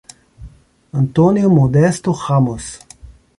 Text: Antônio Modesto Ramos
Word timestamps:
Antônio 0.91 1.47
Modesto 1.47 2.09
Ramos 2.11 2.79